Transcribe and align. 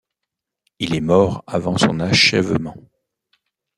Il 0.79 0.95
est 0.95 0.99
mort 0.99 1.43
avant 1.45 1.77
son 1.77 1.99
achèvement. 1.99 2.75